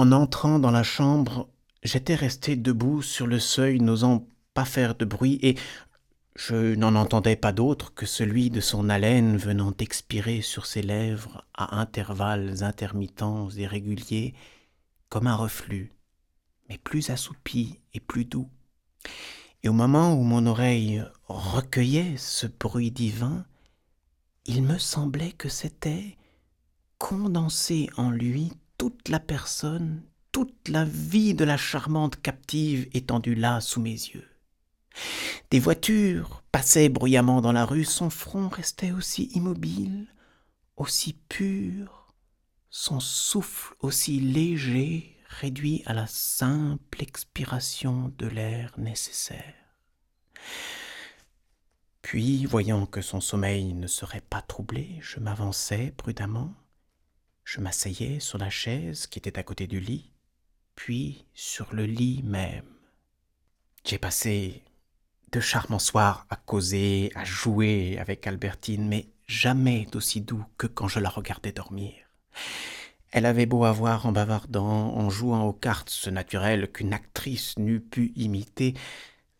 [0.00, 1.50] En entrant dans la chambre,
[1.82, 5.58] j'étais resté debout sur le seuil, n'osant pas faire de bruit, et
[6.34, 11.44] je n'en entendais pas d'autre que celui de son haleine venant expirer sur ses lèvres
[11.52, 14.32] à intervalles intermittents et réguliers,
[15.10, 15.92] comme un reflux,
[16.70, 18.48] mais plus assoupi et plus doux.
[19.62, 23.44] Et au moment où mon oreille recueillait ce bruit divin,
[24.46, 26.16] il me semblait que c'était
[26.96, 28.50] condenser en lui
[28.80, 30.02] toute la personne,
[30.32, 34.26] toute la vie de la charmante captive étendue là sous mes yeux.
[35.50, 40.06] Des voitures passaient bruyamment dans la rue, son front restait aussi immobile,
[40.78, 42.14] aussi pur,
[42.70, 49.76] son souffle aussi léger, réduit à la simple expiration de l'air nécessaire.
[52.00, 56.54] Puis, voyant que son sommeil ne serait pas troublé, je m'avançai prudemment,
[57.50, 60.12] je m'asseyais sur la chaise qui était à côté du lit,
[60.76, 62.76] puis sur le lit même.
[63.84, 64.62] J'ai passé
[65.32, 70.86] de charmants soirs à causer, à jouer avec Albertine, mais jamais d'aussi doux que quand
[70.86, 71.92] je la regardais dormir.
[73.10, 77.80] Elle avait beau avoir en bavardant, en jouant aux cartes ce naturel qu'une actrice n'eût
[77.80, 78.74] pu imiter,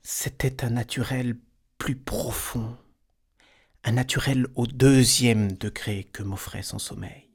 [0.02, 1.36] c'était un naturel
[1.78, 2.76] plus profond,
[3.84, 7.29] un naturel au deuxième degré que m'offrait son sommeil.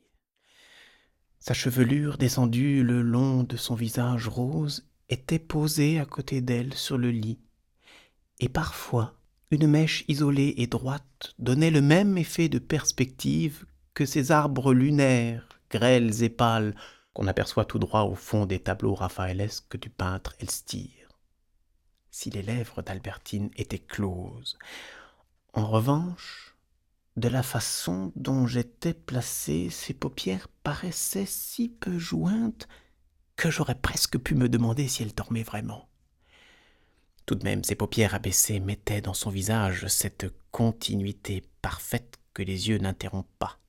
[1.48, 6.98] Sa chevelure descendue le long de son visage rose était posée à côté d'elle sur
[6.98, 7.38] le lit,
[8.40, 9.14] et parfois
[9.52, 15.48] une mèche isolée et droite donnait le même effet de perspective que ces arbres lunaires
[15.70, 16.74] grêles et pâles
[17.14, 20.90] qu'on aperçoit tout droit au fond des tableaux raphaëlesques du peintre Elstir.
[22.10, 24.58] Si les lèvres d'Albertine étaient closes.
[25.54, 26.55] En revanche,
[27.16, 32.68] de la façon dont j'étais placé, ses paupières paraissaient si peu jointes
[33.36, 35.88] que j'aurais presque pu me demander si elle dormait vraiment.
[37.26, 42.70] Tout de même, ses paupières abaissées mettaient dans son visage cette continuité parfaite que les
[42.70, 43.60] yeux n'interrompent pas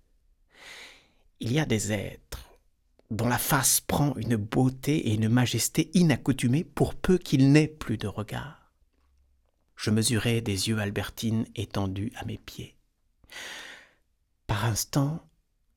[1.40, 2.50] il y a des êtres
[3.10, 7.98] dont la face prend une beauté et une majesté inaccoutumées pour peu qu'il n'ait plus
[7.98, 8.72] de regard.
[9.76, 12.75] Je mesurais des yeux Albertine étendus à mes pieds.
[14.46, 15.20] Par instants,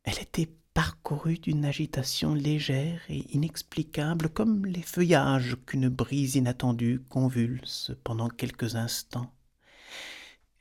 [0.03, 7.91] elle était parcourue d'une agitation légère et inexplicable comme les feuillages qu'une brise inattendue convulse
[8.03, 9.33] pendant quelques instants.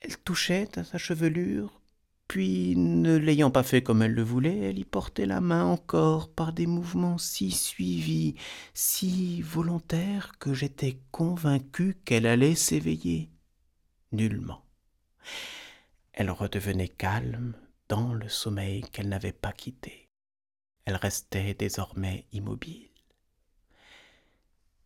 [0.00, 1.78] Elle touchait à sa chevelure,
[2.28, 6.28] puis, ne l'ayant pas fait comme elle le voulait, elle y portait la main encore
[6.28, 8.34] par des mouvements si suivis,
[8.75, 13.30] si volontaires, que j'étais convaincu qu'elle allait s'éveiller.
[14.12, 14.62] Nullement.
[16.19, 17.55] Elle redevenait calme
[17.89, 20.09] dans le sommeil qu'elle n'avait pas quitté.
[20.84, 22.89] Elle restait désormais immobile.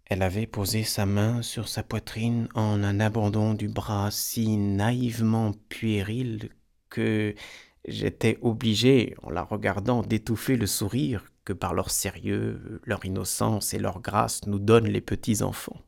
[0.05, 5.53] Elle avait posé sa main sur sa poitrine en un abandon du bras si naïvement
[5.71, 6.51] puéril
[6.91, 7.35] que
[7.89, 13.79] j'étais obligé, en la regardant, d'étouffer le sourire que par leur sérieux, leur innocence et
[13.79, 15.81] leur grâce nous donnent les petits enfants.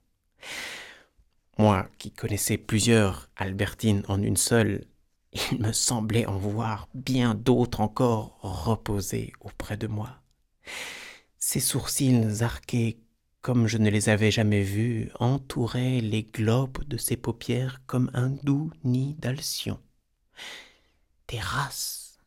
[1.58, 4.86] Moi, qui connaissais plusieurs Albertines en une seule,
[5.52, 10.20] il me semblait en voir bien d'autres encore reposées auprès de moi.
[11.38, 13.00] Ses sourcils arqués
[13.40, 18.30] comme je ne les avais jamais vus entouraient les globes de ses paupières comme un
[18.30, 19.78] doux nid d'alcyon
[21.28, 22.18] des races,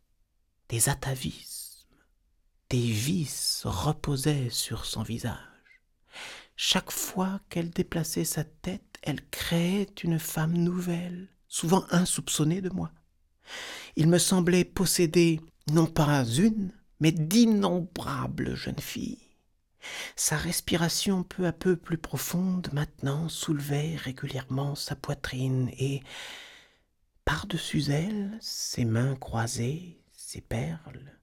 [0.70, 1.88] des atavismes,
[2.70, 5.38] des vices reposaient sur son visage.
[6.56, 12.92] Chaque fois qu'elle déplaçait sa tête, elle créait une femme nouvelle, souvent insoupçonnée de moi.
[13.96, 15.42] Il me semblait posséder
[15.72, 19.20] non pas une, mais d'innombrables jeunes filles.
[20.16, 26.02] Sa respiration peu à peu plus profonde maintenant soulevait régulièrement sa poitrine et
[27.26, 31.18] par-dessus elle, ses mains croisées, ses perles,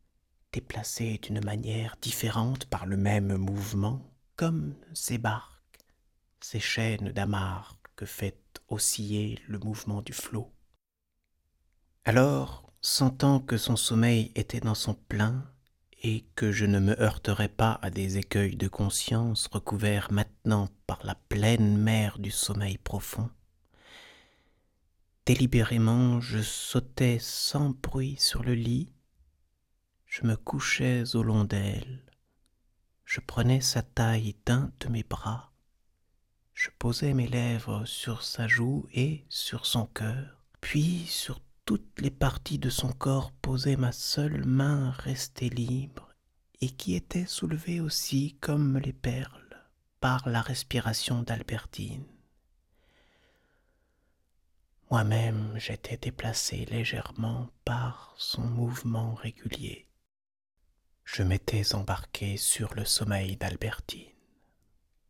[0.52, 4.00] déplacées d'une manière différente par le même mouvement,
[4.36, 5.80] comme ses barques,
[6.41, 8.38] ces chaînes d'amarre que fait
[8.68, 10.53] osciller le mouvement du flot.
[12.06, 15.51] Alors, sentant que son sommeil était dans son plein,
[16.03, 21.01] et que je ne me heurterais pas à des écueils de conscience recouverts maintenant par
[21.04, 23.30] la pleine mer du sommeil profond,
[25.24, 28.92] Délibérément, je sautais sans bruit sur le lit,
[30.04, 32.04] je me couchais au long d'elle,
[33.06, 35.51] je prenais sa taille d'un de mes bras,
[36.53, 42.11] je posais mes lèvres sur sa joue et sur son cœur, puis sur toutes les
[42.11, 46.15] parties de son corps posais ma seule main restée libre,
[46.61, 49.65] et qui était soulevée aussi comme les perles
[50.01, 52.05] par la respiration d'Albertine.
[54.91, 59.89] Moi-même j'étais déplacé légèrement par son mouvement régulier.
[61.05, 64.14] Je m'étais embarqué sur le sommeil d'Albertine.